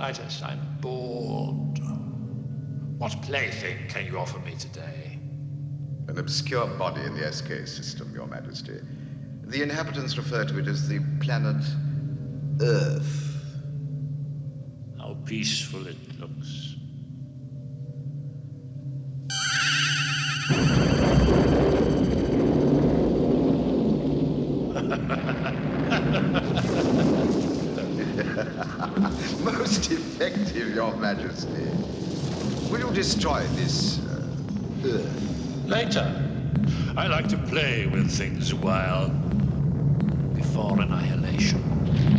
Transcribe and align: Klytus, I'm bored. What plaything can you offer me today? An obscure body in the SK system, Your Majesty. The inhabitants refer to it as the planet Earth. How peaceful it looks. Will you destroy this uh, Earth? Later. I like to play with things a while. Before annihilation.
Klytus, 0.00 0.42
I'm 0.42 0.78
bored. 0.80 1.78
What 2.98 3.20
plaything 3.20 3.76
can 3.88 4.06
you 4.06 4.18
offer 4.18 4.38
me 4.38 4.54
today? 4.58 5.18
An 6.08 6.18
obscure 6.18 6.66
body 6.78 7.02
in 7.02 7.14
the 7.14 7.30
SK 7.30 7.66
system, 7.66 8.10
Your 8.14 8.26
Majesty. 8.26 8.80
The 9.42 9.62
inhabitants 9.62 10.16
refer 10.16 10.46
to 10.46 10.58
it 10.58 10.68
as 10.68 10.88
the 10.88 11.00
planet 11.20 11.62
Earth. 12.62 13.44
How 14.96 15.18
peaceful 15.26 15.86
it 15.86 16.18
looks. 16.18 16.76
Will 32.70 32.80
you 32.80 32.90
destroy 32.92 33.42
this 33.54 33.98
uh, 34.06 34.22
Earth? 34.84 35.66
Later. 35.66 36.06
I 36.96 37.06
like 37.06 37.28
to 37.28 37.38
play 37.38 37.86
with 37.86 38.10
things 38.10 38.52
a 38.52 38.56
while. 38.56 39.08
Before 40.34 40.80
annihilation. 40.80 42.09